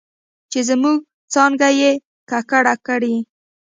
[0.51, 0.99] چې زموږ
[1.33, 1.91] څانګه یې
[2.29, 3.15] ککړه کړې